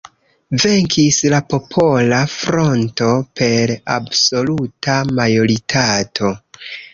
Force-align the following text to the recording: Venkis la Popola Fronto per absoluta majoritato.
Venkis 0.61 1.17
la 1.33 1.41
Popola 1.53 2.21
Fronto 2.35 3.11
per 3.41 3.75
absoluta 3.99 4.97
majoritato. 5.21 6.35